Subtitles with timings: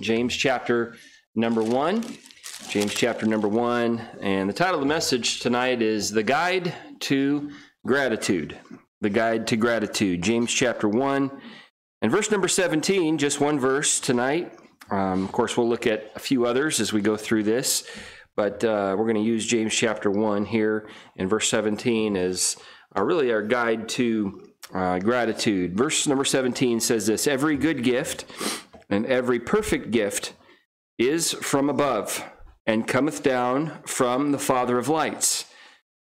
[0.00, 0.96] James chapter
[1.34, 2.04] number one.
[2.68, 4.00] James chapter number one.
[4.20, 7.50] And the title of the message tonight is The Guide to
[7.84, 8.58] Gratitude.
[9.00, 10.22] The Guide to Gratitude.
[10.22, 11.30] James chapter one
[12.00, 14.54] and verse number 17, just one verse tonight.
[14.90, 17.84] Um, of course, we'll look at a few others as we go through this,
[18.36, 22.56] but uh, we're going to use James chapter 1 here in verse 17 as
[22.96, 25.76] uh, really our guide to uh, gratitude.
[25.76, 28.26] Verse number 17 says this Every good gift
[28.90, 30.34] and every perfect gift
[30.98, 32.24] is from above
[32.66, 35.46] and cometh down from the Father of lights,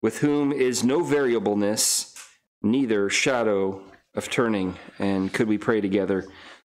[0.01, 2.15] with whom is no variableness,
[2.61, 3.81] neither shadow
[4.13, 4.77] of turning.
[4.99, 6.25] And could we pray together?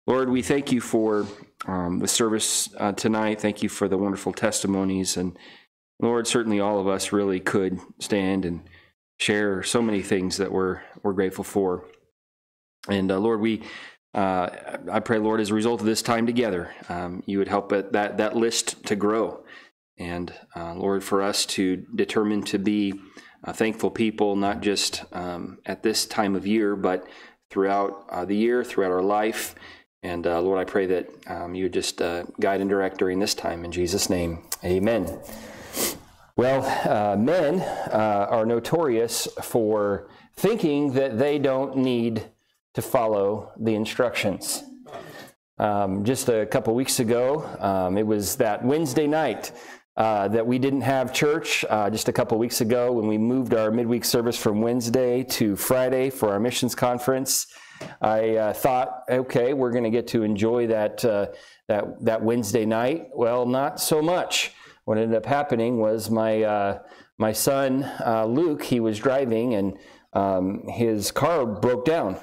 [0.07, 1.25] Lord, we thank you for
[1.65, 3.39] um, the service uh, tonight.
[3.39, 5.17] Thank you for the wonderful testimonies.
[5.17, 5.37] And
[5.99, 8.61] Lord, certainly all of us really could stand and
[9.19, 11.85] share so many things that we're, we're grateful for.
[12.89, 13.61] And uh, Lord, we
[14.13, 14.49] uh,
[14.91, 17.93] I pray, Lord, as a result of this time together, um, you would help that
[17.93, 19.43] that list to grow,
[19.97, 22.93] and uh, Lord, for us to determine to be
[23.43, 27.07] uh, thankful people, not just um, at this time of year, but
[27.49, 29.55] throughout uh, the year, throughout our life.
[30.03, 33.19] And uh, Lord, I pray that um, you would just uh, guide and direct during
[33.19, 33.63] this time.
[33.63, 35.21] In Jesus' name, Amen.
[36.35, 42.25] Well, men are notorious for thinking that they don't need
[42.73, 44.63] to follow the instructions.
[45.57, 49.51] Um, just a couple weeks ago, um, it was that Wednesday night
[49.97, 51.63] uh, that we didn't have church.
[51.69, 55.55] Uh, just a couple weeks ago, when we moved our midweek service from Wednesday to
[55.55, 57.47] Friday for our missions conference,
[58.01, 61.27] I uh, thought, okay, we're going to get to enjoy that uh,
[61.67, 63.09] that that Wednesday night.
[63.13, 64.53] Well, not so much.
[64.85, 66.79] What ended up happening was my uh,
[67.17, 68.63] my son uh, Luke.
[68.63, 69.77] He was driving and
[70.13, 72.19] um, his car broke down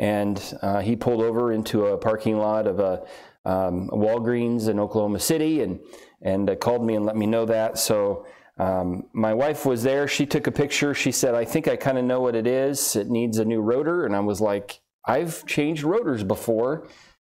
[0.00, 3.02] and uh, he pulled over into a parking lot of a,
[3.44, 5.78] um, Walgreens in Oklahoma City and,
[6.22, 7.78] and uh, called me and let me know that.
[7.78, 8.26] So
[8.58, 10.08] um, my wife was there.
[10.08, 10.94] She took a picture.
[10.94, 12.96] She said, I think I kind of know what it is.
[12.96, 14.06] It needs a new rotor.
[14.06, 16.88] And I was like, I've changed rotors before.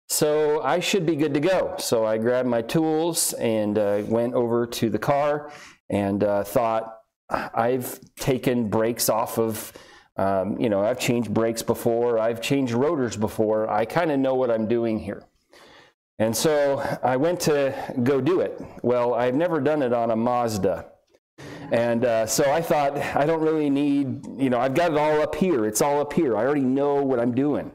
[0.09, 1.75] So I should be good to go.
[1.77, 5.51] So I grabbed my tools and uh, went over to the car
[5.89, 6.93] and uh, thought,
[7.29, 9.71] I've taken brakes off of
[10.17, 13.69] um, you know, I've changed brakes before, I've changed rotors before.
[13.69, 15.23] I kind of know what I'm doing here.
[16.17, 18.61] And so I went to go do it.
[18.81, 20.85] Well, I've never done it on a Mazda.
[21.71, 25.21] And uh, so I thought, I don't really need, you know, I've got it all
[25.21, 25.65] up here.
[25.65, 26.37] It's all up here.
[26.37, 27.71] I already know what I'm doing.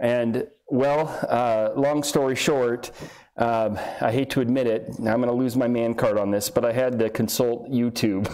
[0.00, 2.90] And well, uh, long story short,
[3.38, 6.50] um, I hate to admit it, I'm going to lose my man card on this,
[6.50, 8.28] but I had to consult YouTube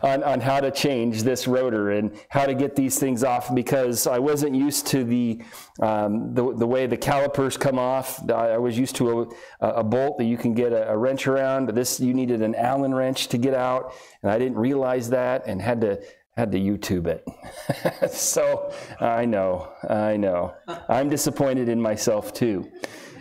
[0.02, 4.06] on, on how to change this rotor and how to get these things off because
[4.06, 5.42] I wasn't used to the,
[5.80, 8.26] um, the, the, way the calipers come off.
[8.30, 9.30] I, was used to
[9.60, 12.40] a, a bolt that you can get a, a wrench around, but this you needed
[12.40, 16.00] an Allen wrench to get out, and I didn't realize that and had to
[16.38, 18.10] had to YouTube it.
[18.10, 20.54] so I know, I know.
[20.88, 22.70] I'm disappointed in myself too.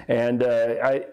[0.07, 1.06] And uh, I,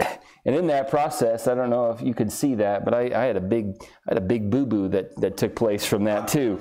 [0.45, 3.25] and in that process, I don't know if you could see that, but I, I
[3.25, 6.29] had a big, I had a big boo boo that that took place from that
[6.29, 6.61] too.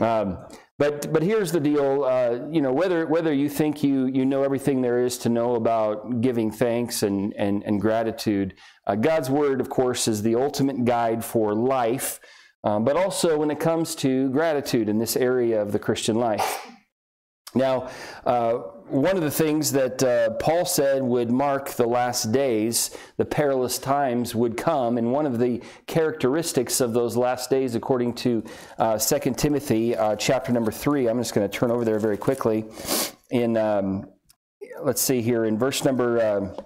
[0.00, 0.38] Um,
[0.78, 2.04] but but here's the deal.
[2.04, 5.54] Uh, you know whether whether you think you you know everything there is to know
[5.54, 8.54] about giving thanks and and, and gratitude,
[8.86, 12.20] uh, God's word, of course, is the ultimate guide for life.
[12.64, 16.66] Um, but also when it comes to gratitude in this area of the Christian life.
[17.54, 17.90] Now,
[18.24, 23.24] uh, one of the things that uh, Paul said would mark the last days, the
[23.24, 28.44] perilous times would come, and one of the characteristics of those last days, according to
[28.78, 32.16] uh, 2 Timothy uh, chapter number 3, I'm just going to turn over there very
[32.16, 32.64] quickly.
[33.30, 34.08] In, um,
[34.80, 36.56] let's see here, in verse number um,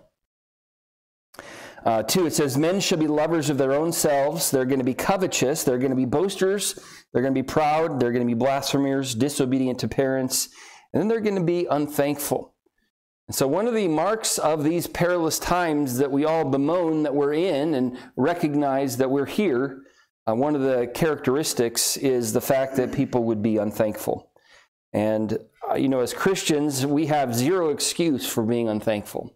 [1.86, 4.50] uh, 2, it says, Men shall be lovers of their own selves.
[4.50, 5.64] They're going to be covetous.
[5.64, 6.78] They're going to be boasters.
[7.12, 7.98] They're going to be proud.
[7.98, 10.50] They're going to be blasphemers, disobedient to parents
[10.92, 12.54] and then they're going to be unthankful.
[13.28, 17.14] And so, one of the marks of these perilous times that we all bemoan that
[17.14, 19.82] we're in and recognize that we're here,
[20.28, 24.30] uh, one of the characteristics is the fact that people would be unthankful.
[24.92, 25.38] And,
[25.70, 29.32] uh, you know, as Christians, we have zero excuse for being unthankful.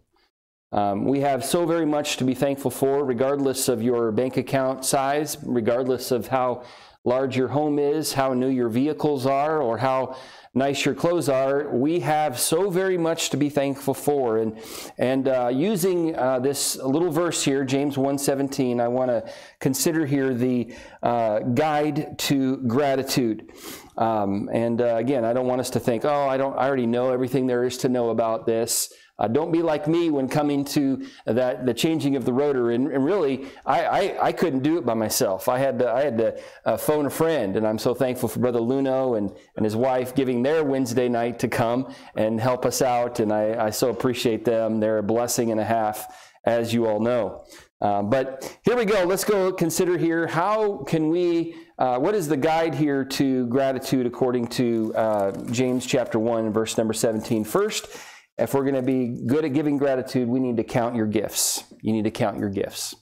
[0.73, 4.83] Um, we have so very much to be thankful for, regardless of your bank account
[4.83, 6.63] size, regardless of how
[7.05, 10.17] large your home is, how new your vehicles are, or how
[10.55, 14.37] nice your clothes are, we have so very much to be thankful for.
[14.37, 14.57] And,
[14.97, 20.33] and uh, using uh, this little verse here, James 1.17, I want to consider here
[20.33, 20.73] the
[21.03, 23.51] uh, guide to gratitude.
[23.97, 26.87] Um, and uh, again, I don't want us to think, oh, I don't, I already
[26.87, 28.93] know everything there is to know about this.
[29.17, 32.71] Uh, don't be like me when coming to that the changing of the rotor.
[32.71, 35.47] And, and really, I, I, I, couldn't do it by myself.
[35.47, 38.39] I had to, I had to uh, phone a friend, and I'm so thankful for
[38.39, 42.81] Brother Luno and, and his wife giving their Wednesday night to come and help us
[42.81, 43.21] out.
[43.21, 44.81] And I, I so appreciate them.
[44.81, 47.45] They're a blessing and a half, as you all know.
[47.81, 49.03] Uh, but here we go.
[49.03, 54.05] Let's go consider here how can we, uh, what is the guide here to gratitude
[54.05, 57.43] according to uh, James chapter 1, verse number 17?
[57.43, 57.87] First,
[58.37, 61.63] if we're going to be good at giving gratitude, we need to count your gifts.
[61.81, 62.95] You need to count your gifts.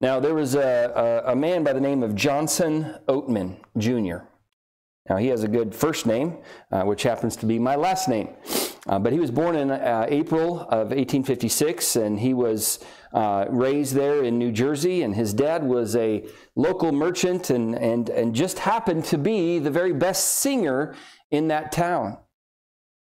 [0.00, 4.26] Now, there was a, a, a man by the name of Johnson Oatman Jr.
[5.08, 6.38] Now, he has a good first name,
[6.72, 8.30] uh, which happens to be my last name.
[8.86, 13.94] Uh, but he was born in uh, April of 1856, and he was uh, raised
[13.94, 15.02] there in New Jersey.
[15.02, 16.26] And his dad was a
[16.56, 20.94] local merchant and, and, and just happened to be the very best singer
[21.30, 22.18] in that town.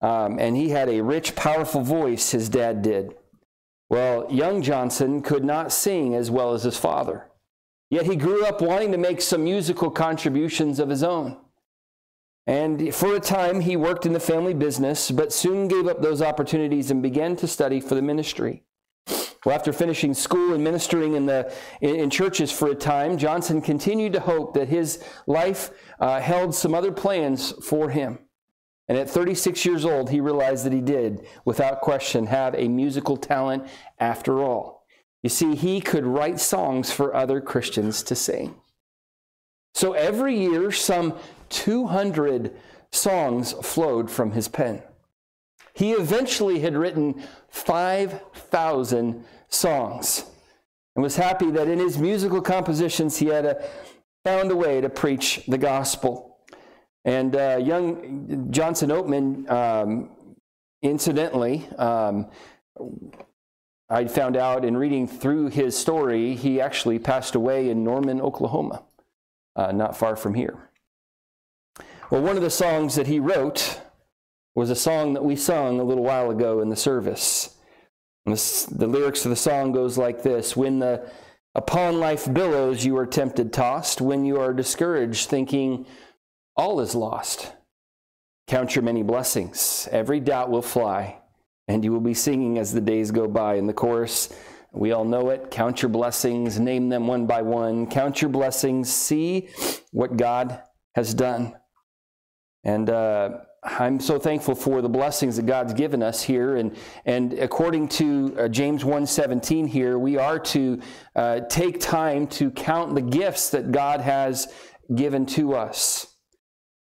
[0.02, 3.16] Um, and he had a rich, powerful voice, his dad did.
[3.90, 7.26] Well, young Johnson could not sing as well as his father.
[7.90, 11.38] Yet he grew up wanting to make some musical contributions of his own.
[12.46, 16.22] And for a time, he worked in the family business, but soon gave up those
[16.22, 18.64] opportunities and began to study for the ministry.
[19.46, 24.14] Well, after finishing school and ministering in, the, in churches for a time, Johnson continued
[24.14, 28.20] to hope that his life uh, held some other plans for him.
[28.90, 33.16] And at 36 years old, he realized that he did, without question, have a musical
[33.16, 33.68] talent
[34.00, 34.84] after all.
[35.22, 38.56] You see, he could write songs for other Christians to sing.
[39.76, 41.14] So every year, some
[41.50, 42.52] 200
[42.92, 44.82] songs flowed from his pen.
[45.74, 50.26] He eventually had written 5,000 songs
[50.96, 53.64] and was happy that in his musical compositions he had a,
[54.26, 56.29] found a way to preach the gospel.
[57.06, 60.10] And uh, young Johnson Oatman, um,
[60.82, 62.28] incidentally, um,
[63.90, 68.84] I found out in reading through his story, he actually passed away in Norman, Oklahoma,
[69.56, 70.70] uh, not far from here.
[72.12, 73.82] Well, one of the songs that he wrote
[74.56, 77.56] was a song that we sung a little while ago in the service.
[78.26, 81.10] The, the lyrics of the song goes like this When the
[81.56, 85.86] upon life billows you are tempted tossed, when you are discouraged, thinking,
[86.60, 87.54] all is lost.
[88.48, 89.88] Count your many blessings.
[89.94, 91.22] Every doubt will fly,
[91.70, 93.56] and you will be singing as the days go by.
[93.56, 94.34] In the chorus,
[94.74, 95.52] we all know it.
[95.52, 97.88] Count your blessings, name them one by one.
[97.88, 99.48] Count your blessings, see
[99.92, 100.62] what God
[100.96, 101.56] has done.
[102.66, 106.58] And uh, I'm so thankful for the blessings that God's given us here.
[106.58, 106.76] And,
[107.06, 110.82] and according to uh, James 1.17 here, we are to
[111.16, 114.54] uh, take time to count the gifts that God has
[114.94, 116.09] given to us.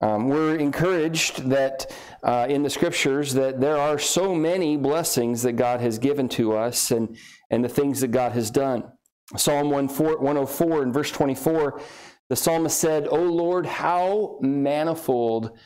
[0.00, 1.92] Um, we're encouraged that
[2.22, 6.56] uh, in the scriptures that there are so many blessings that God has given to
[6.56, 7.16] us and,
[7.50, 8.84] and the things that God has done.
[9.36, 11.80] Psalm 104 and verse 24,
[12.28, 15.58] the psalmist said, O Lord, how manifold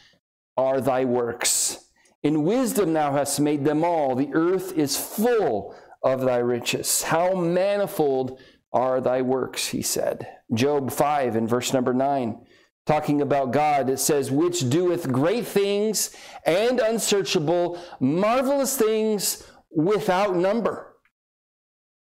[0.57, 1.79] are thy works.
[2.23, 4.15] In wisdom thou hast made them all.
[4.15, 7.03] The earth is full of thy riches.
[7.03, 8.41] How manifold
[8.73, 10.27] are thy works, he said.
[10.55, 12.41] Job 5 and verse number 9
[12.87, 20.97] talking about God, it says, which doeth great things and unsearchable, marvelous things without number.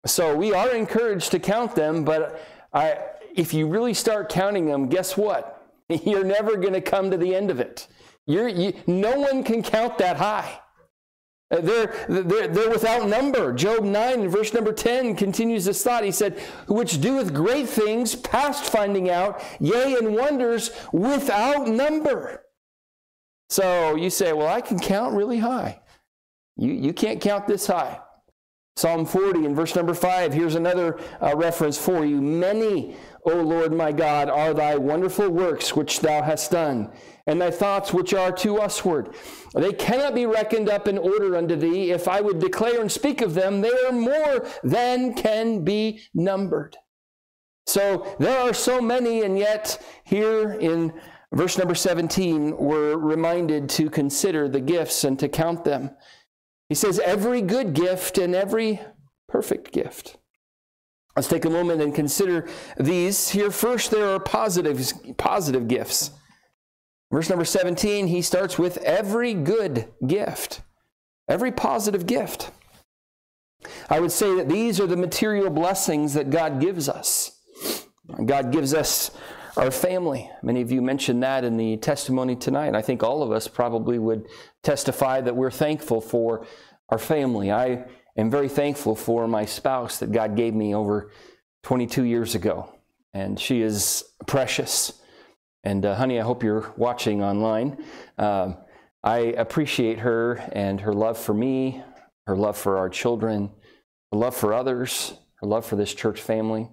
[0.05, 2.40] So we are encouraged to count them, but
[2.73, 2.99] I,
[3.35, 5.66] if you really start counting them, guess what?
[5.88, 7.88] You're never going to come to the end of it.
[8.26, 10.61] You, no one can count that high.
[11.50, 13.52] Uh, they're, they're, they're without number.
[13.52, 16.02] Job 9, verse number 10, continues this thought.
[16.02, 22.42] He said, Which doeth great things past finding out, yea, and wonders without number.
[23.48, 25.80] So you say, Well, I can count really high.
[26.56, 28.00] You, you can't count this high.
[28.76, 32.21] Psalm 40 and verse number 5, here's another uh, reference for you.
[32.21, 36.92] Many, O Lord my God, are thy wonderful works which thou hast done
[37.26, 39.14] and thy thoughts which are to usward.
[39.54, 41.90] They cannot be reckoned up in order unto thee.
[41.90, 46.76] If I would declare and speak of them, they are more than can be numbered.
[47.66, 50.92] So there are so many, and yet here in
[51.33, 55.90] verse number 17, we're reminded to consider the gifts and to count them.
[56.68, 58.80] He says, every good gift and every
[59.28, 60.16] perfect gift.
[61.14, 63.30] Let's take a moment and consider these.
[63.30, 66.11] Here first, there are positives, positive, positive gifts.
[67.11, 70.61] Verse number 17, he starts with every good gift,
[71.28, 72.50] every positive gift.
[73.88, 77.40] I would say that these are the material blessings that God gives us.
[78.25, 79.11] God gives us
[79.56, 80.30] our family.
[80.42, 82.75] Many of you mentioned that in the testimony tonight.
[82.75, 84.26] I think all of us probably would
[84.62, 86.46] testify that we're thankful for
[86.90, 87.50] our family.
[87.50, 87.86] I
[88.16, 91.10] am very thankful for my spouse that God gave me over
[91.62, 92.70] 22 years ago,
[93.14, 95.00] and she is precious.
[95.64, 97.82] And uh, honey, I hope you're watching online.
[98.18, 98.58] Um,
[99.02, 101.82] I appreciate her and her love for me,
[102.26, 103.50] her love for our children,
[104.12, 106.68] her love for others, her love for this church family.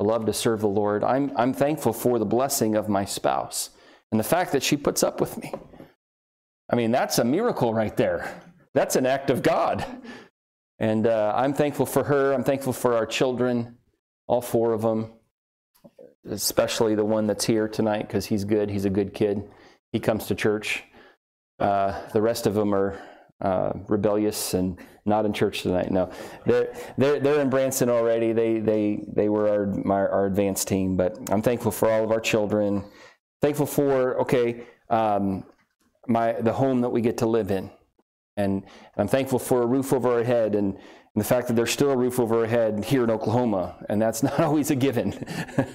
[0.00, 1.02] I love to serve the Lord.
[1.02, 3.70] I'm, I'm thankful for the blessing of my spouse
[4.10, 5.52] and the fact that she puts up with me.
[6.70, 8.40] I mean, that's a miracle right there.
[8.74, 9.84] That's an act of God.
[10.78, 12.32] And uh, I'm thankful for her.
[12.32, 13.76] I'm thankful for our children,
[14.28, 15.12] all four of them,
[16.30, 18.70] especially the one that's here tonight because he's good.
[18.70, 19.42] He's a good kid.
[19.92, 20.84] He comes to church.
[21.58, 22.96] Uh, the rest of them are
[23.40, 24.78] uh, rebellious and
[25.08, 25.90] not in church tonight.
[25.90, 26.10] No,
[26.46, 28.32] they're they're they're in Branson already.
[28.32, 30.96] They they they were our my, our advanced team.
[30.96, 32.84] But I'm thankful for all of our children.
[33.40, 35.44] Thankful for okay, um,
[36.06, 37.70] my the home that we get to live in,
[38.36, 38.64] and
[38.96, 40.78] I'm thankful for a roof over our head and.
[41.14, 44.00] And the fact that there's still a roof over our head here in Oklahoma, and
[44.00, 45.12] that's not always a given.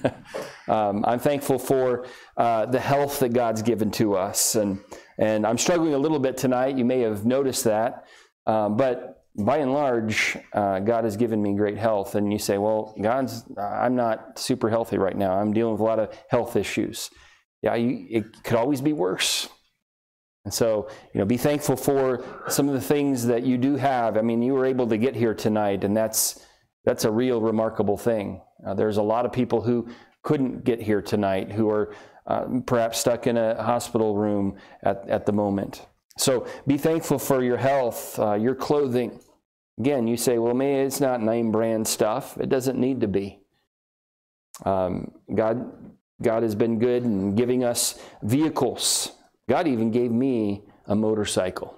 [0.68, 2.06] um, I'm thankful for
[2.38, 4.78] uh, the health that God's given to us, and
[5.18, 6.78] and I'm struggling a little bit tonight.
[6.78, 8.06] You may have noticed that,
[8.46, 12.14] uh, but by and large, uh, God has given me great health.
[12.14, 15.34] And you say, well, God's, I'm not super healthy right now.
[15.34, 17.10] I'm dealing with a lot of health issues.
[17.62, 19.48] Yeah, you, it could always be worse.
[20.44, 24.16] And so, you know, be thankful for some of the things that you do have.
[24.16, 26.44] I mean, you were able to get here tonight, and that's
[26.84, 28.42] that's a real remarkable thing.
[28.66, 29.88] Uh, there's a lot of people who
[30.22, 31.94] couldn't get here tonight, who are
[32.26, 35.86] uh, perhaps stuck in a hospital room at, at the moment.
[36.16, 39.18] So be thankful for your health, uh, your clothing.
[39.78, 42.38] Again, you say, well, maybe it's not name brand stuff.
[42.38, 43.40] It doesn't need to be.
[44.64, 45.72] Um, God,
[46.22, 49.12] God has been good in giving us vehicles.
[49.48, 51.76] God even gave me a motorcycle,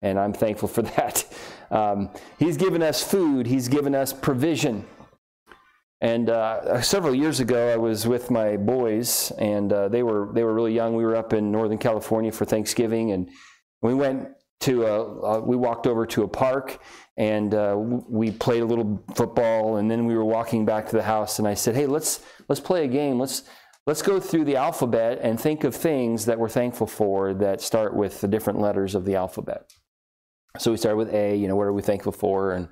[0.00, 1.26] and I'm thankful for that.
[1.70, 4.86] Um, he's given us food, He's given us provision.
[6.04, 10.44] And uh, several years ago, I was with my boys, and uh, they were they
[10.44, 10.94] were really young.
[10.94, 13.30] We were up in Northern California for Thanksgiving, and
[13.80, 14.28] we went
[14.60, 16.78] to a, we walked over to a park,
[17.16, 21.02] and uh, we played a little football, and then we were walking back to the
[21.02, 21.38] house.
[21.38, 22.20] And I said, "Hey, let's
[22.50, 23.18] let's play a game.
[23.18, 23.44] Let's
[23.86, 27.96] let's go through the alphabet and think of things that we're thankful for that start
[27.96, 29.70] with the different letters of the alphabet."
[30.58, 31.34] So we started with A.
[31.34, 32.52] You know, what are we thankful for?
[32.52, 32.68] And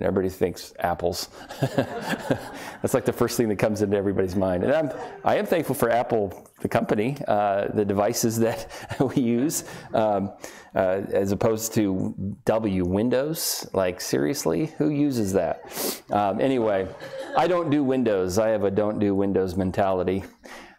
[0.00, 1.28] and everybody thinks apples.
[1.60, 4.64] That's like the first thing that comes into everybody's mind.
[4.64, 4.90] And I'm,
[5.24, 8.66] I am thankful for Apple, the company, uh, the devices that
[9.14, 10.32] we use, um,
[10.74, 12.14] uh, as opposed to
[12.46, 13.68] W, Windows.
[13.74, 14.66] Like, seriously?
[14.78, 16.02] Who uses that?
[16.10, 16.88] Um, anyway,
[17.36, 18.38] I don't do Windows.
[18.38, 20.24] I have a don't do Windows mentality.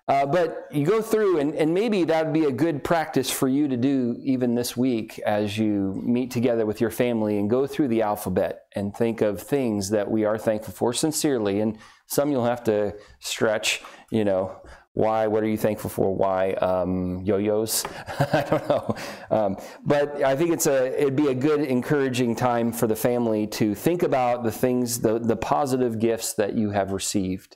[0.07, 3.47] Uh, but you go through, and, and maybe that would be a good practice for
[3.47, 7.67] you to do even this week as you meet together with your family and go
[7.67, 11.61] through the alphabet and think of things that we are thankful for sincerely.
[11.61, 11.77] And
[12.07, 13.81] some you'll have to stretch,
[14.11, 14.61] you know,
[14.93, 15.27] why?
[15.27, 16.13] What are you thankful for?
[16.13, 17.85] Why um, yo-yos?
[18.33, 18.95] I don't know.
[19.29, 23.47] Um, but I think it's a it'd be a good encouraging time for the family
[23.47, 27.55] to think about the things, the the positive gifts that you have received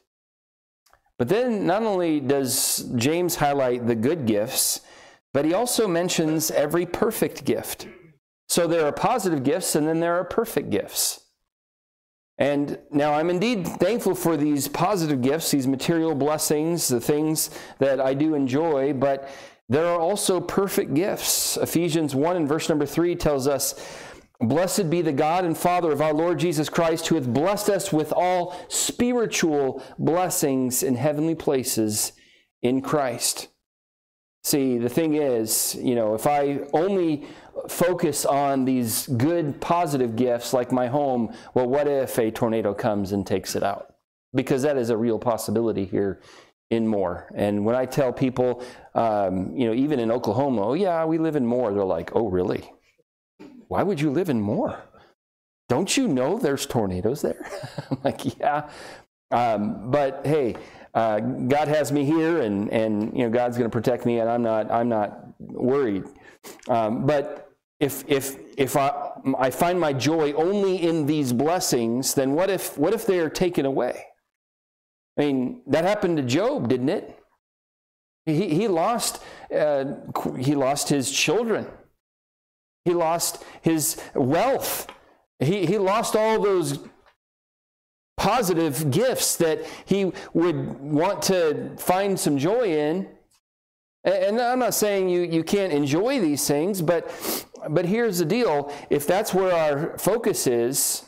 [1.18, 4.82] but then not only does James highlight the good gifts,
[5.34, 7.88] but he also mentions every perfect gift.
[8.48, 11.22] So there are positive gifts and then there are perfect gifts.
[12.38, 18.02] And now I'm indeed thankful for these positive gifts, these material blessings, the things that
[18.02, 19.30] I do enjoy, but
[19.70, 21.58] there are also perfect gifts.
[21.58, 23.74] Ephesians 1 and verse number 3 tells us,
[24.42, 27.94] Blessed be the God and Father of our Lord Jesus Christ, who hath blessed us
[27.94, 32.12] with all spiritual blessings in heavenly places
[32.62, 33.48] in Christ.
[34.44, 37.26] See, the thing is, you know, if I only
[37.68, 43.12] focus on these good, positive gifts like my home, well, what if a tornado comes
[43.12, 43.96] and takes it out?
[44.36, 46.22] Because that is a real possibility here
[46.70, 47.32] in Moore.
[47.34, 48.64] And when I tell people,
[48.94, 52.28] um, you know, even in Oklahoma, oh, yeah, we live in Moore, they're like, oh,
[52.28, 52.70] really?
[53.68, 54.80] Why would you live in Moore?
[55.68, 57.50] Don't you know there's tornadoes there?
[57.92, 58.70] I'm like, yeah.
[59.32, 60.56] Um, but hey,
[60.94, 64.30] uh, God has me here, and and you know God's going to protect me, and
[64.30, 66.06] I'm not I'm not worried.
[66.70, 72.34] Um, but if if if I I find my joy only in these blessings, then
[72.34, 74.06] what if what if they are taken away?
[75.18, 77.20] I mean, that happened to Job, didn't it?
[78.26, 79.22] He he lost
[79.56, 79.86] uh,
[80.38, 81.68] he lost his children.
[82.86, 84.88] He lost his wealth.
[85.40, 86.80] He, he lost all those
[88.16, 93.08] positive gifts that he would want to find some joy in.
[94.04, 97.12] And I'm not saying you, you can't enjoy these things, but,
[97.70, 98.72] but here's the deal.
[98.92, 101.06] If that's where our focus is,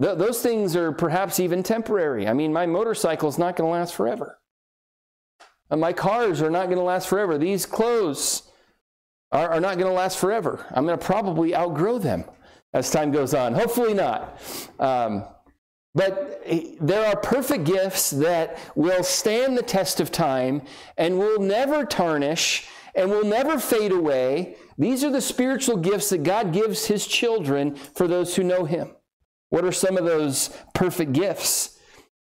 [0.00, 2.28] th- those things are perhaps even temporary.
[2.28, 4.38] I mean, my motorcycle is not going to last forever.
[5.70, 7.38] My cars are not going to last forever.
[7.38, 8.45] These clothes
[9.32, 10.66] are, are not going to last forever.
[10.70, 12.24] I'm going to probably outgrow them
[12.72, 13.54] as time goes on.
[13.54, 14.40] Hopefully not.
[14.78, 15.24] Um,
[15.94, 16.42] but
[16.80, 20.62] there are perfect gifts that will stand the test of time
[20.98, 24.56] and will never tarnish and will never fade away.
[24.76, 28.94] These are the spiritual gifts that God gives his children for those who know him.
[29.48, 31.75] What are some of those perfect gifts?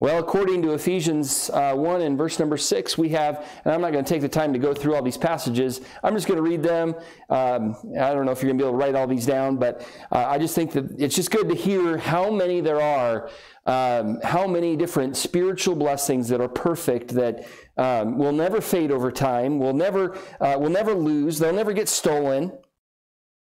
[0.01, 3.91] Well, according to Ephesians uh, 1 and verse number 6, we have, and I'm not
[3.91, 5.81] going to take the time to go through all these passages.
[6.01, 6.95] I'm just going to read them.
[7.29, 9.57] Um, I don't know if you're going to be able to write all these down,
[9.57, 13.29] but uh, I just think that it's just good to hear how many there are,
[13.65, 19.11] um, how many different spiritual blessings that are perfect, that um, will never fade over
[19.11, 22.53] time, will never, uh, will never lose, they'll never get stolen.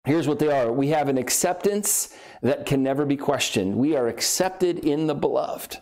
[0.04, 3.76] Here's what they are we have an acceptance that can never be questioned.
[3.76, 5.78] We are accepted in the beloved.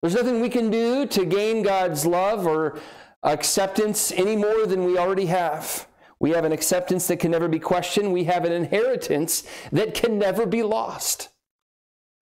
[0.00, 2.78] There's nothing we can do to gain God's love or
[3.22, 5.88] acceptance any more than we already have.
[6.20, 8.12] We have an acceptance that can never be questioned.
[8.12, 11.30] We have an inheritance that can never be lost.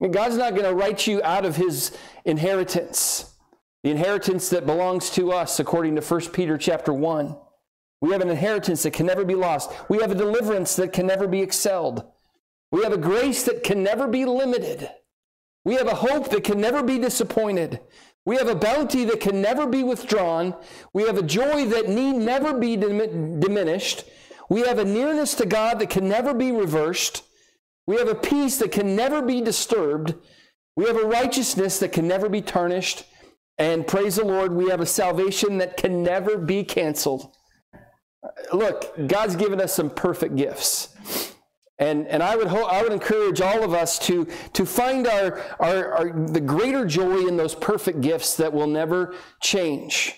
[0.01, 3.35] And God's not going to write you out of his inheritance,
[3.83, 7.37] the inheritance that belongs to us according to 1 Peter chapter 1.
[8.03, 9.71] We have an inheritance that can never be lost.
[9.89, 12.05] We have a deliverance that can never be excelled.
[12.71, 14.91] We have a grace that can never be limited.
[15.67, 17.81] We have a hope that can never be disappointed.
[18.25, 20.55] We have a bounty that can never be withdrawn.
[20.93, 24.05] We have a joy that need never be diminished.
[24.49, 27.25] We have a nearness to God that can never be reversed.
[27.85, 30.15] We have a peace that can never be disturbed.
[30.77, 33.03] We have a righteousness that can never be tarnished.
[33.59, 37.35] And praise the Lord, we have a salvation that can never be canceled.
[38.53, 41.35] Look, God's given us some perfect gifts.
[41.79, 45.39] And, and I, would ho- I would encourage all of us to, to find our,
[45.61, 50.15] our, our, the greater joy in those perfect gifts that will never change.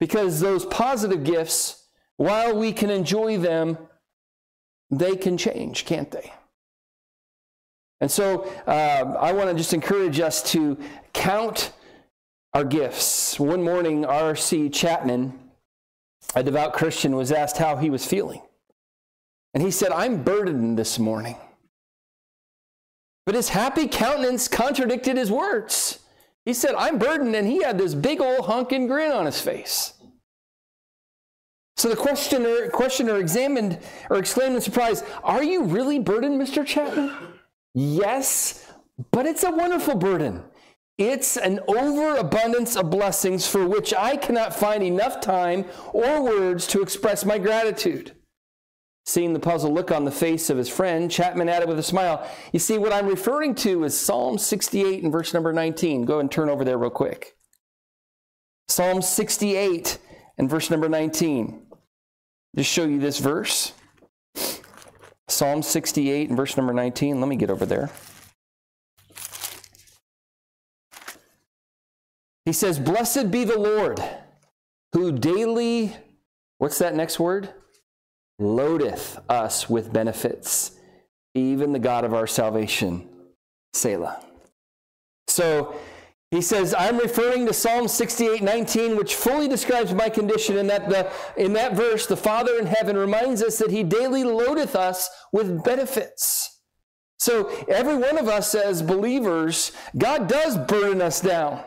[0.00, 1.86] Because those positive gifts,
[2.16, 3.78] while we can enjoy them,
[4.90, 6.32] they can change, can't they?
[8.00, 10.76] And so uh, I want to just encourage us to
[11.14, 11.72] count
[12.52, 13.40] our gifts.
[13.40, 14.68] One morning, R.C.
[14.68, 15.38] Chapman,
[16.34, 18.42] a devout Christian, was asked how he was feeling.
[19.54, 21.36] And he said, I'm burdened this morning.
[23.26, 26.00] But his happy countenance contradicted his words.
[26.44, 29.94] He said, I'm burdened, and he had this big old honking grin on his face.
[31.76, 33.78] So the questioner, questioner examined
[34.10, 36.66] or exclaimed in surprise, Are you really burdened, Mr.
[36.66, 37.12] Chapman?
[37.74, 38.70] yes,
[39.10, 40.42] but it's a wonderful burden.
[40.98, 46.82] It's an overabundance of blessings for which I cannot find enough time or words to
[46.82, 48.12] express my gratitude.
[49.04, 52.28] Seeing the puzzled look on the face of his friend, Chapman added with a smile,
[52.52, 56.04] You see, what I'm referring to is Psalm 68 and verse number 19.
[56.04, 57.36] Go and turn over there real quick.
[58.68, 59.98] Psalm 68
[60.38, 61.66] and verse number 19.
[62.56, 63.72] Just show you this verse.
[65.28, 67.20] Psalm 68 and verse number 19.
[67.20, 67.90] Let me get over there.
[72.44, 74.00] He says, Blessed be the Lord,
[74.92, 75.96] who daily,
[76.58, 77.52] what's that next word?
[78.38, 80.72] Loadeth us with benefits,
[81.34, 83.08] even the God of our salvation.
[83.74, 84.22] Selah.
[85.28, 85.74] So
[86.30, 90.88] he says, I'm referring to Psalm 68 19, which fully describes my condition, in that,
[90.88, 95.10] the, in that verse, the Father in heaven reminds us that he daily loadeth us
[95.32, 96.60] with benefits.
[97.18, 101.62] So every one of us as believers, God does burden us down.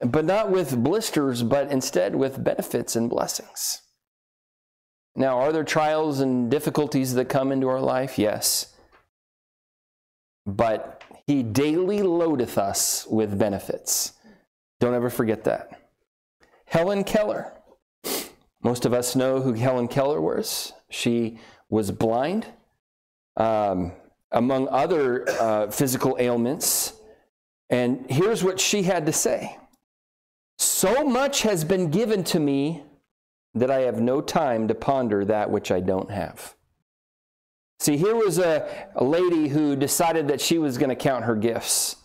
[0.00, 3.80] But not with blisters, but instead with benefits and blessings.
[5.18, 8.20] Now, are there trials and difficulties that come into our life?
[8.20, 8.72] Yes.
[10.46, 14.12] But he daily loadeth us with benefits.
[14.78, 15.82] Don't ever forget that.
[16.66, 17.52] Helen Keller.
[18.62, 20.72] Most of us know who Helen Keller was.
[20.88, 22.46] She was blind,
[23.36, 23.90] um,
[24.30, 26.92] among other uh, physical ailments.
[27.70, 29.58] And here's what she had to say
[30.58, 32.84] So much has been given to me
[33.54, 36.54] that I have no time to ponder that which I don't have.
[37.80, 41.36] See, here was a, a lady who decided that she was going to count her
[41.36, 41.96] gifts.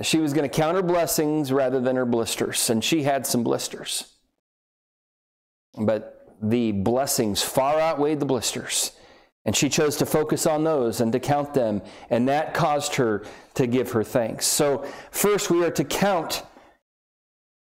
[0.00, 3.44] She was going to count her blessings rather than her blisters, and she had some
[3.44, 4.14] blisters.
[5.78, 8.92] But the blessings far outweighed the blisters.
[9.44, 13.24] And she chose to focus on those and to count them, and that caused her
[13.54, 14.46] to give her thanks.
[14.46, 16.44] So, first, we are to count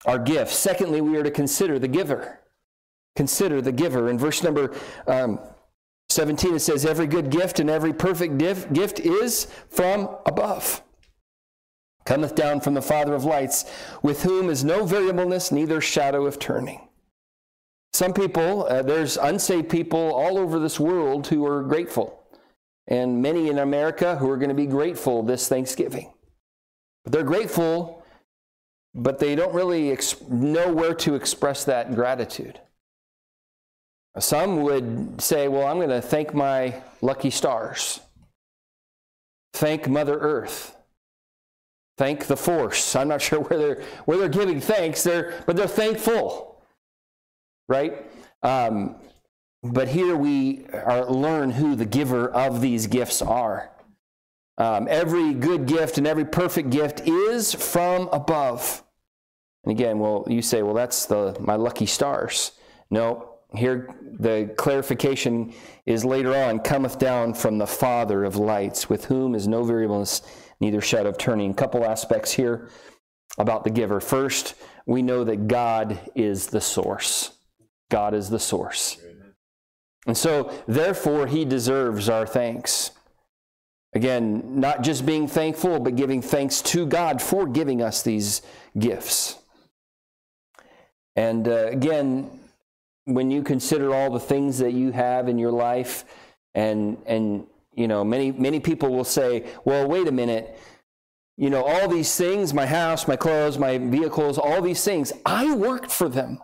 [0.05, 0.57] our gifts.
[0.57, 2.40] Secondly, we are to consider the giver.
[3.16, 4.09] Consider the giver.
[4.11, 4.74] In verse number
[5.07, 5.38] um,
[6.09, 10.83] 17, it says, Every good gift and every perfect gift is from above.
[12.05, 13.64] Cometh down from the Father of lights,
[14.03, 16.88] with whom is no variableness, neither shadow of turning.
[17.94, 22.22] Some people, uh, there's unsaved people all over this world who are grateful,
[22.88, 26.12] and many in America who are going to be grateful this Thanksgiving.
[27.05, 28.05] But they're grateful,
[28.94, 32.61] but they don't really ex- know where to express that gratitude.
[34.18, 38.00] Some would say, Well, I'm going to thank my lucky stars,
[39.53, 40.77] thank Mother Earth,
[41.98, 42.94] thank the force.
[42.94, 46.62] I'm not sure where they're, where they're giving thanks, they're, but they're thankful,
[47.68, 48.07] right?
[48.42, 48.96] Um,
[49.62, 53.70] but here we are, learn who the giver of these gifts are.
[54.59, 58.85] Um, every good gift and every perfect gift is from above.
[59.64, 62.53] And again, well, you say, well, that's the my lucky stars.
[62.90, 65.55] No, here, the clarification
[65.87, 70.23] is later on cometh down from the Father of lights, with whom is no variableness,
[70.61, 71.51] neither shadow of turning.
[71.51, 72.69] A couple aspects here
[73.38, 74.01] about the giver.
[74.01, 74.55] First,
[74.87, 77.33] we know that God is the source.
[77.90, 78.99] God is the source.
[80.07, 82.90] And so, therefore, he deserves our thanks.
[83.95, 88.43] Again, not just being thankful, but giving thanks to God for giving us these
[88.79, 89.38] gifts.
[91.17, 92.40] And uh, again,
[93.05, 96.05] when you consider all the things that you have in your life
[96.55, 100.59] and and you know many many people will say well wait a minute
[101.37, 105.55] you know all these things my house my clothes my vehicles all these things i
[105.55, 106.38] worked for them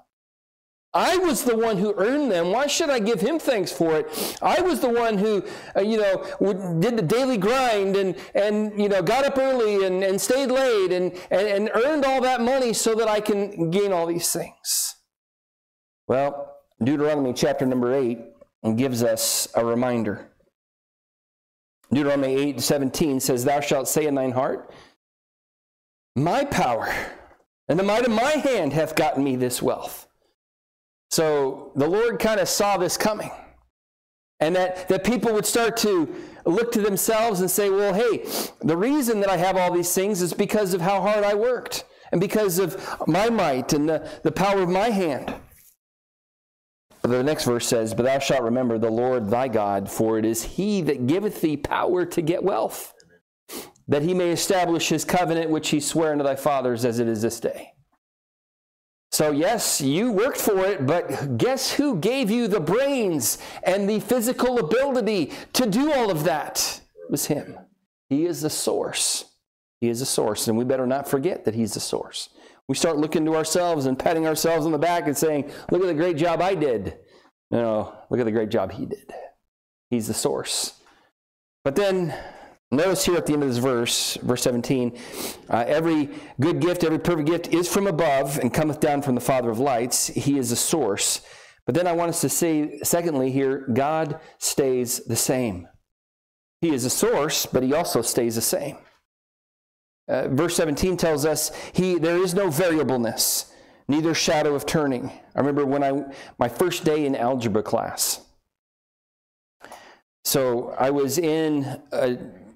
[0.93, 2.51] I was the one who earned them.
[2.51, 4.39] Why should I give him thanks for it?
[4.43, 5.45] I was the one who,
[5.77, 10.03] uh, you know, did the daily grind and, and you know, got up early and,
[10.03, 13.93] and stayed late and, and, and earned all that money so that I can gain
[13.93, 14.97] all these things.
[16.09, 16.50] Well,
[16.83, 18.19] Deuteronomy chapter number 8
[18.77, 20.29] gives us a reminder.
[21.93, 24.73] Deuteronomy 8 17 says, Thou shalt say in thine heart,
[26.17, 26.93] My power
[27.69, 30.09] and the might of my hand hath gotten me this wealth.
[31.11, 33.31] So the Lord kind of saw this coming.
[34.41, 36.13] And that, that people would start to
[36.47, 38.27] look to themselves and say, well, hey,
[38.61, 41.85] the reason that I have all these things is because of how hard I worked
[42.11, 45.35] and because of my might and the, the power of my hand.
[47.03, 50.43] The next verse says, But thou shalt remember the Lord thy God, for it is
[50.43, 52.93] he that giveth thee power to get wealth,
[53.89, 57.23] that he may establish his covenant which he sware unto thy fathers as it is
[57.23, 57.73] this day.
[59.13, 63.99] So, yes, you worked for it, but guess who gave you the brains and the
[63.99, 66.81] physical ability to do all of that?
[67.03, 67.59] It was him.
[68.09, 69.25] He is the source.
[69.81, 72.29] He is the source, and we better not forget that he's the source
[72.71, 75.89] we start looking to ourselves and patting ourselves on the back and saying, Look at
[75.89, 76.99] the great job I did.
[77.51, 79.13] No, look at the great job he did.
[79.91, 80.75] He's the source.
[81.65, 82.15] But then,
[82.71, 84.97] notice here at the end of this verse, verse 17,
[85.49, 89.21] uh, every good gift, every perfect gift is from above and cometh down from the
[89.21, 90.07] Father of lights.
[90.07, 91.23] He is the source.
[91.67, 95.67] But then I want us to say, secondly, here, God stays the same.
[96.61, 98.77] He is the source, but he also stays the same.
[100.11, 103.55] Uh, verse 17 tells us he there is no variableness,
[103.87, 105.13] neither shadow of turning.
[105.37, 106.03] I remember when I
[106.37, 108.21] my first day in algebra class.
[110.25, 111.81] So I was in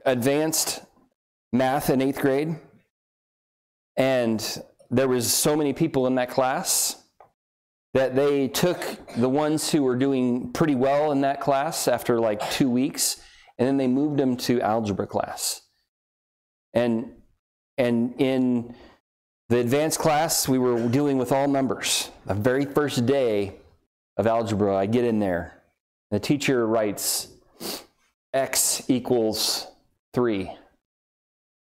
[0.04, 0.82] advanced
[1.52, 2.56] math in eighth grade,
[3.96, 7.04] and there was so many people in that class
[7.94, 8.80] that they took
[9.16, 13.22] the ones who were doing pretty well in that class after like two weeks,
[13.58, 15.62] and then they moved them to algebra class.
[16.72, 17.12] And
[17.78, 18.74] and in
[19.48, 22.10] the advanced class, we were dealing with all numbers.
[22.26, 23.56] The very first day
[24.16, 25.62] of algebra, I get in there.
[26.10, 27.28] The teacher writes
[28.32, 29.66] x equals
[30.14, 30.50] 3.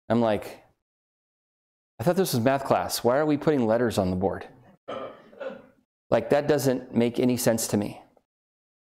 [0.08, 0.62] I'm like,
[1.98, 3.02] I thought this was math class.
[3.02, 4.46] Why are we putting letters on the board?
[6.10, 8.00] Like, that doesn't make any sense to me.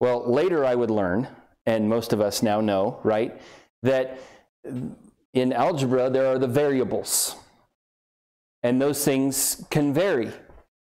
[0.00, 1.28] Well, later I would learn,
[1.64, 3.40] and most of us now know, right,
[3.82, 4.18] that
[5.36, 7.36] in algebra, there are the variables.
[8.62, 10.32] And those things can vary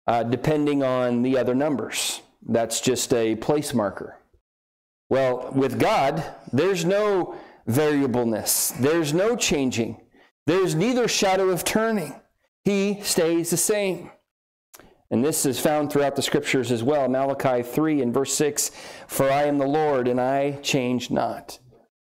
[0.05, 2.21] uh, depending on the other numbers.
[2.45, 4.19] That's just a place marker.
[5.09, 7.35] Well, with God, there's no
[7.67, 10.01] variableness, there's no changing,
[10.45, 12.13] there's neither shadow of turning.
[12.65, 14.11] He stays the same.
[15.09, 17.07] And this is found throughout the scriptures as well.
[17.07, 18.71] Malachi 3 and verse 6
[19.07, 21.59] For I am the Lord, and I change not.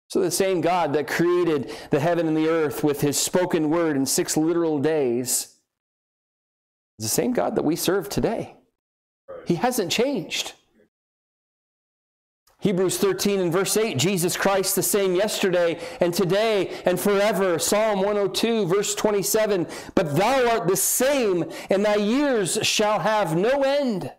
[0.10, 3.95] So the same God that created the heaven and the earth with his spoken word
[3.95, 5.56] in six literal days
[6.98, 8.56] is the same God that we serve today.
[9.45, 10.54] He hasn't changed.
[12.62, 17.60] Hebrews 13 and verse 8, Jesus Christ the same yesterday and today and forever.
[17.60, 23.62] Psalm 102, verse 27, but thou art the same, and thy years shall have no
[23.62, 24.12] end.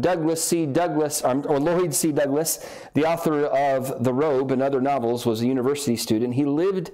[0.00, 0.66] Douglas C.
[0.66, 2.12] Douglas, um, or Lloyd C.
[2.12, 6.90] Douglas, the author of The Robe and other novels, was a university student, he lived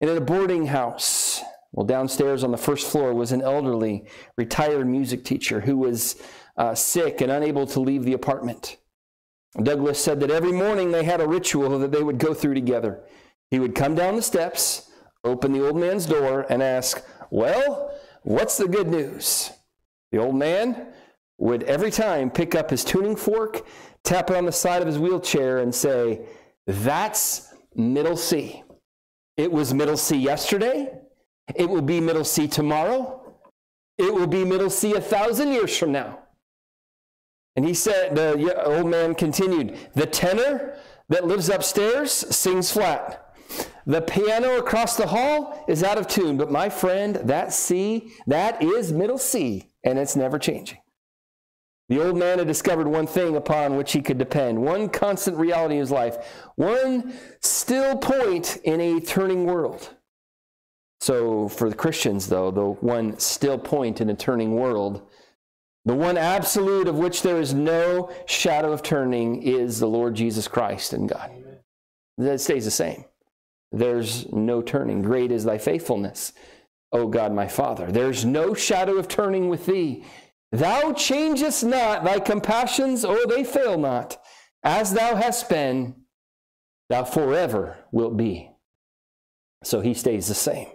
[0.00, 1.42] in a boarding house.
[1.72, 6.16] Well, downstairs on the first floor was an elderly, retired music teacher who was
[6.56, 8.76] uh, sick and unable to leave the apartment.
[9.60, 13.02] Douglas said that every morning they had a ritual that they would go through together.
[13.50, 14.90] He would come down the steps,
[15.22, 19.50] open the old man's door, and ask, Well, what's the good news?
[20.10, 20.88] The old man
[21.38, 23.66] would every time pick up his tuning fork,
[24.02, 26.20] tap it on the side of his wheelchair, and say,
[26.66, 28.62] That's middle C.
[29.36, 30.92] It was middle C yesterday.
[31.54, 33.34] It will be middle C tomorrow.
[33.98, 36.20] It will be middle C a thousand years from now.
[37.56, 40.76] And he said, the old man continued, the tenor
[41.08, 43.20] that lives upstairs sings flat.
[43.86, 48.62] The piano across the hall is out of tune, but my friend, that C, that
[48.62, 50.78] is middle C, and it's never changing.
[51.94, 55.74] The old man had discovered one thing upon which he could depend, one constant reality
[55.74, 56.16] in his life,
[56.56, 59.94] one still point in a turning world.
[61.00, 65.08] So, for the Christians, though, the one still point in a turning world
[65.84, 70.48] the one absolute of which there is no shadow of turning is the Lord Jesus
[70.48, 71.30] Christ and God.
[72.18, 73.04] That stays the same.
[73.70, 75.02] There's no turning.
[75.02, 76.32] Great is thy faithfulness,
[76.90, 77.92] O God my Father.
[77.92, 80.04] There's no shadow of turning with thee.
[80.54, 84.22] Thou changest not, thy compassions, oh, they fail not.
[84.62, 85.96] As thou hast been,
[86.88, 88.52] thou forever wilt be.
[89.64, 90.68] So he stays the same.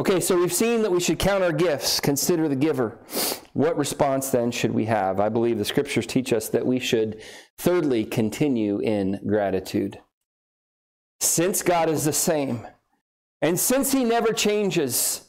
[0.00, 2.98] Okay, so we've seen that we should count our gifts, consider the giver.
[3.52, 5.20] What response then should we have?
[5.20, 7.20] I believe the scriptures teach us that we should,
[7.58, 9.98] thirdly, continue in gratitude.
[11.20, 12.66] Since God is the same,
[13.42, 15.25] and since He never changes,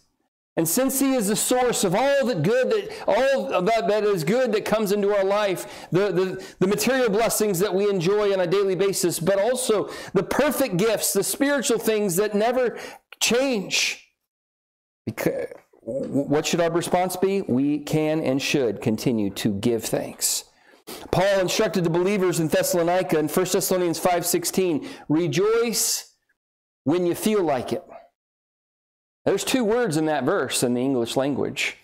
[0.58, 4.24] and since He is the source of all that good, that all that, that is
[4.24, 8.40] good that comes into our life, the, the, the material blessings that we enjoy on
[8.40, 12.78] a daily basis, but also the perfect gifts, the spiritual things that never
[13.20, 14.04] change.
[15.06, 15.46] Because
[15.82, 17.44] what should our response be?
[17.44, 20.44] We can and should continue to give thanks.
[21.12, 26.14] Paul instructed the believers in Thessalonica in 1 Thessalonians 5:16, "Rejoice
[26.84, 27.84] when you feel like it."
[29.28, 31.76] There's two words in that verse in the English language.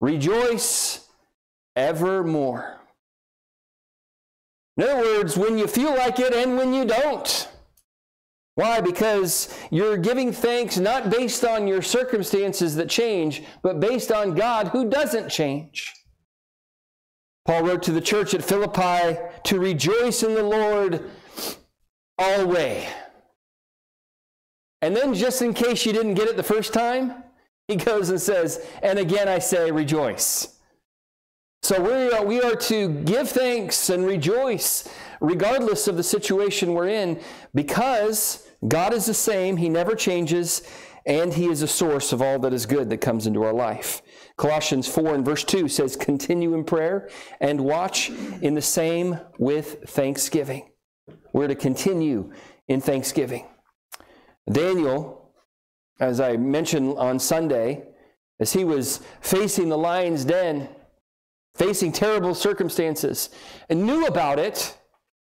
[0.00, 1.08] Rejoice
[1.76, 2.80] evermore.
[4.76, 7.48] In other words, when you feel like it and when you don't.
[8.56, 8.80] Why?
[8.80, 14.66] Because you're giving thanks not based on your circumstances that change, but based on God
[14.68, 15.94] who doesn't change.
[17.44, 21.08] Paul wrote to the church at Philippi to rejoice in the Lord
[22.18, 22.88] always.
[24.82, 27.24] And then, just in case you didn't get it the first time,
[27.68, 30.56] he goes and says, And again I say, rejoice.
[31.62, 34.88] So we are, we are to give thanks and rejoice
[35.20, 37.20] regardless of the situation we're in
[37.54, 40.62] because God is the same, He never changes,
[41.06, 44.02] and He is a source of all that is good that comes into our life.
[44.36, 47.08] Colossians 4 and verse 2 says, Continue in prayer
[47.40, 48.10] and watch
[48.42, 50.70] in the same with thanksgiving.
[51.32, 52.32] We're to continue
[52.68, 53.46] in thanksgiving.
[54.50, 55.32] Daniel,
[55.98, 57.84] as I mentioned on Sunday,
[58.38, 60.68] as he was facing the lion's den,
[61.54, 63.30] facing terrible circumstances,
[63.68, 64.76] and knew about it,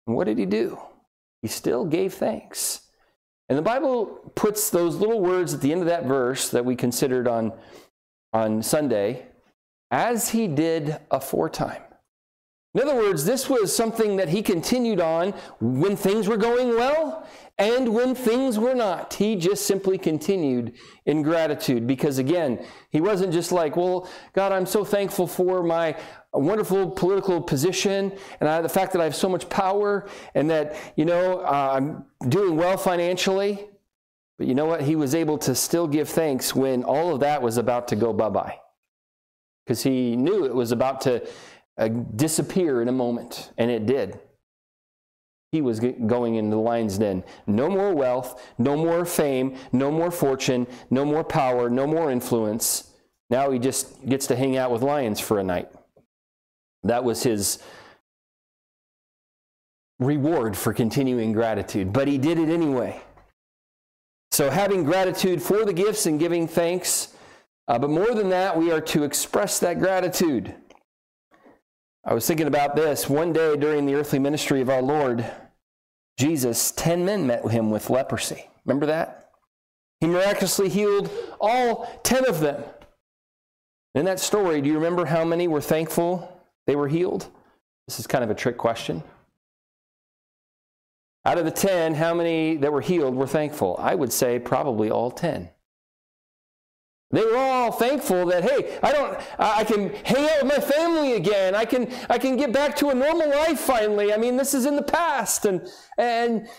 [0.06, 0.80] what did he do?
[1.42, 2.82] He still gave thanks.
[3.50, 6.76] And the Bible puts those little words at the end of that verse that we
[6.76, 7.54] considered on,
[8.34, 9.28] on Sunday,
[9.92, 11.82] as he did aforetime.
[12.74, 17.26] In other words, this was something that he continued on when things were going well
[17.58, 19.14] and when things were not.
[19.14, 20.74] He just simply continued
[21.06, 25.98] in gratitude because, again, he wasn't just like, Well, God, I'm so thankful for my
[26.34, 30.76] wonderful political position and I, the fact that I have so much power and that,
[30.96, 33.68] you know, uh, I'm doing well financially.
[34.38, 34.82] But you know what?
[34.82, 38.14] He was able to still give thanks when all of that was about to go
[38.14, 38.60] bye bye
[39.66, 41.28] because he knew it was about to
[41.78, 44.20] uh, disappear in a moment, and it did.
[45.52, 47.24] He was going into the lion's den.
[47.46, 52.92] No more wealth, no more fame, no more fortune, no more power, no more influence.
[53.30, 55.70] Now he just gets to hang out with lions for a night.
[56.84, 57.60] That was his
[60.00, 63.02] reward for continuing gratitude, but he did it anyway.
[64.32, 67.16] So, having gratitude for the gifts and giving thanks,
[67.68, 70.54] uh, but more than that, we are to express that gratitude.
[72.08, 73.10] I was thinking about this.
[73.10, 75.30] One day during the earthly ministry of our Lord
[76.18, 78.50] Jesus, 10 men met him with leprosy.
[78.64, 79.32] Remember that?
[80.00, 81.10] He miraculously healed
[81.42, 82.64] all 10 of them.
[83.94, 87.28] In that story, do you remember how many were thankful they were healed?
[87.90, 89.04] This is kind of a trick question.
[91.26, 93.76] Out of the 10, how many that were healed were thankful?
[93.80, 95.50] I would say probably all 10.
[97.12, 101.14] They were all thankful that hey, I don't, I can hang out with my family
[101.14, 101.56] again.
[101.56, 104.14] I can, I can get back to a normal life finally.
[104.14, 105.66] I mean, this is in the past, and
[105.98, 106.50] and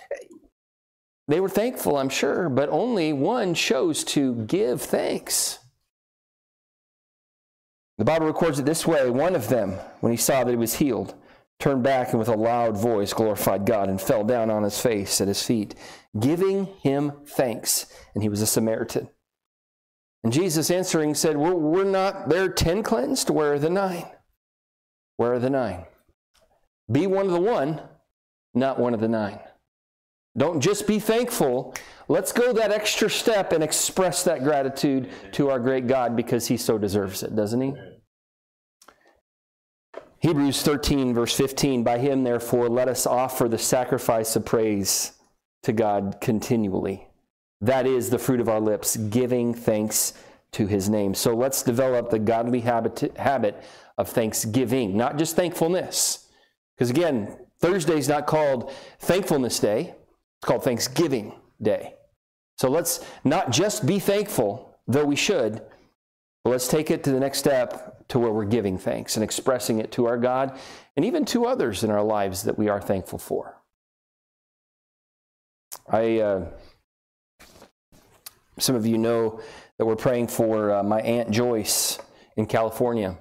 [1.27, 5.59] they were thankful, I'm sure, but only one chose to give thanks.
[7.99, 10.77] The Bible records it this way: one of them, when he saw that he was
[10.77, 11.15] healed,
[11.59, 15.21] turned back and with a loud voice glorified God and fell down on his face
[15.21, 15.75] at his feet,
[16.19, 17.93] giving him thanks.
[18.15, 19.11] And he was a Samaritan.
[20.25, 23.31] And Jesus answering said, We're, we're not, there 10 cleansed.
[23.31, 24.07] Where are the nine?
[25.17, 25.85] Where are the nine?
[26.91, 27.81] Be one of the one,
[28.55, 29.41] not one of the nine.
[30.37, 31.75] Don't just be thankful.
[32.07, 36.57] Let's go that extra step and express that gratitude to our great God because he
[36.57, 37.75] so deserves it, doesn't he?
[40.21, 45.13] Hebrews 13, verse 15 By him, therefore, let us offer the sacrifice of praise
[45.65, 47.08] to God continually.
[47.61, 50.15] That is the fruit of our lips, giving thanks
[50.53, 51.15] to his name.
[51.15, 53.63] So let's develop the godly habit, habit
[53.97, 56.29] of thanksgiving, not just thankfulness.
[56.77, 59.95] Because again, Thursday is not called Thankfulness Day,
[60.39, 61.95] it's called Thanksgiving Day.
[62.57, 65.61] So let's not just be thankful, though we should,
[66.45, 69.81] but let's take it to the next step to where we're giving thanks and expressing
[69.81, 70.57] it to our God
[70.97, 73.61] and even to others in our lives that we are thankful for.
[75.91, 76.21] I.
[76.21, 76.47] Uh,
[78.61, 79.41] some of you know
[79.79, 81.99] that we're praying for uh, my Aunt Joyce
[82.37, 83.19] in California.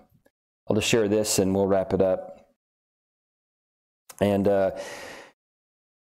[0.68, 2.50] I'll just share this and we'll wrap it up.
[4.20, 4.72] And uh,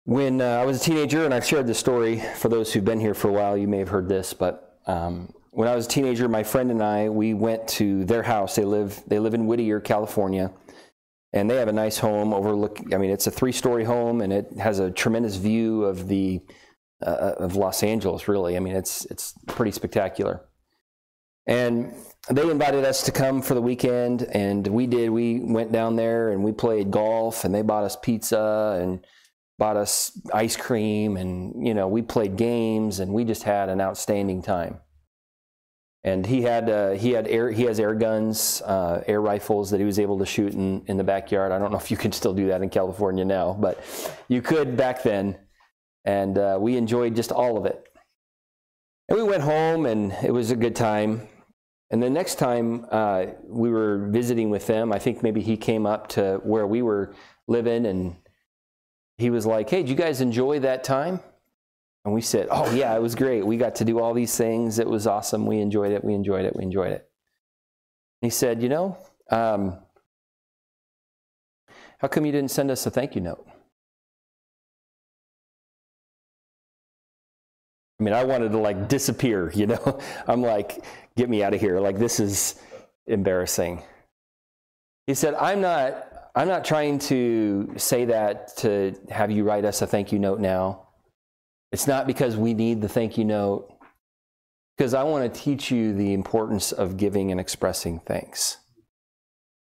[0.04, 3.00] when uh, I was a teenager, and I've shared this story for those who've been
[3.00, 5.88] here for a while, you may have heard this, but um, when I was a
[5.88, 8.56] teenager, my friend and I, we went to their house.
[8.56, 10.52] They live, they live in Whittier, California.
[11.32, 14.32] And they have a nice home overlooking, I mean, it's a three story home and
[14.32, 16.40] it has a tremendous view of the
[17.04, 18.28] uh, of Los Angeles.
[18.28, 20.42] Really, I mean, it's it's pretty spectacular.
[21.48, 21.94] And
[22.28, 25.10] they invited us to come for the weekend, and we did.
[25.10, 29.06] We went down there and we played golf, and they bought us pizza and
[29.58, 33.80] bought us ice cream, and you know, we played games, and we just had an
[33.80, 34.80] outstanding time.
[36.02, 39.80] And he had uh, he had air he has air guns, uh, air rifles that
[39.80, 41.52] he was able to shoot in in the backyard.
[41.52, 43.82] I don't know if you can still do that in California now, but
[44.28, 45.36] you could back then
[46.06, 47.84] and uh, we enjoyed just all of it.
[49.08, 51.28] And we went home, and it was a good time.
[51.90, 55.86] And the next time uh, we were visiting with them, I think maybe he came
[55.86, 57.14] up to where we were
[57.48, 58.16] living, and
[59.18, 61.20] he was like, "Hey, did you guys enjoy that time?"
[62.04, 63.44] And we said, "Oh yeah, it was great.
[63.44, 64.78] We got to do all these things.
[64.78, 65.44] It was awesome.
[65.46, 66.04] We enjoyed it.
[66.04, 66.56] We enjoyed it.
[66.56, 67.08] We enjoyed it."
[68.20, 68.96] he said, "You know,
[69.30, 69.78] um,
[71.98, 73.46] how come you didn't send us a thank you note?"
[77.98, 79.98] I mean, I wanted to like disappear, you know?
[80.26, 80.84] I'm like,
[81.16, 81.80] get me out of here.
[81.80, 82.60] Like, this is
[83.06, 83.82] embarrassing.
[85.06, 86.02] He said, I'm not.
[86.34, 90.38] I'm not trying to say that to have you write us a thank you note
[90.38, 90.88] now.
[91.72, 93.72] It's not because we need the thank you note,
[94.76, 98.58] because I want to teach you the importance of giving and expressing thanks.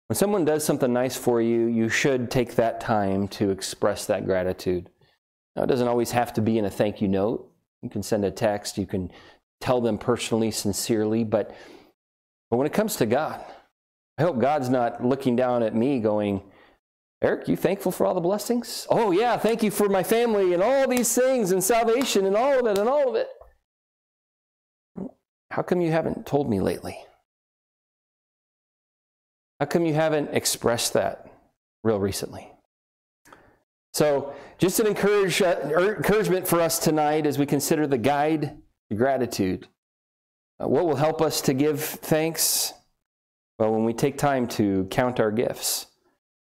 [0.07, 4.25] When someone does something nice for you, you should take that time to express that
[4.25, 4.89] gratitude.
[5.55, 7.51] Now, it doesn't always have to be in a thank you note.
[7.85, 9.11] You can send a text, you can
[9.61, 11.55] tell them personally, sincerely, but,
[12.49, 13.45] but when it comes to God,
[14.17, 16.41] I hope God's not looking down at me going,
[17.21, 18.87] Eric, you thankful for all the blessings?
[18.89, 22.59] Oh, yeah, thank you for my family and all these things and salvation and all
[22.59, 23.27] of it and all of it.
[25.51, 26.97] How come you haven't told me lately?
[29.59, 31.31] How come you haven't expressed that
[31.83, 32.51] real recently?
[33.95, 35.55] So, just an encourage, uh,
[35.95, 38.57] encouragement for us tonight as we consider the guide
[38.89, 39.69] to gratitude.
[40.61, 42.73] Uh, what will help us to give thanks?
[43.57, 45.87] Well, when we take time to count our gifts,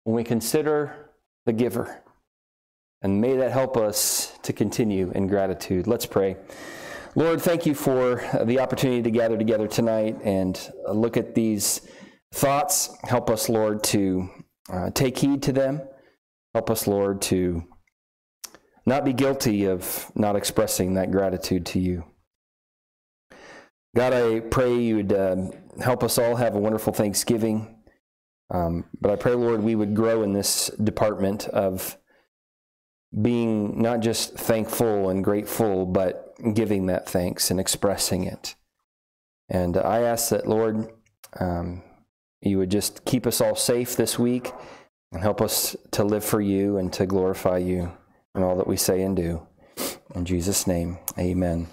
[0.05, 1.11] when we consider
[1.45, 2.05] the giver.
[3.03, 5.89] And may that help us to continue in gratitude.
[5.89, 6.37] Let's pray.
[7.17, 11.81] Lord, thank you for the opportunity to gather together tonight and look at these
[12.33, 12.97] thoughts.
[13.03, 14.31] Help us, Lord, to
[14.73, 15.81] uh, take heed to them.
[16.55, 17.65] Help us, Lord, to
[18.85, 22.05] not be guilty of not expressing that gratitude to you.
[23.95, 25.37] God, I pray you would uh,
[25.81, 27.77] help us all have a wonderful Thanksgiving.
[28.51, 31.97] Um, but I pray, Lord, we would grow in this department of
[33.21, 38.55] being not just thankful and grateful, but giving that thanks and expressing it.
[39.49, 40.91] And I ask that, Lord,
[41.39, 41.83] um,
[42.41, 44.51] you would just keep us all safe this week
[45.13, 47.93] and help us to live for you and to glorify you
[48.35, 49.47] in all that we say and do.
[50.15, 51.69] In Jesus' name, amen.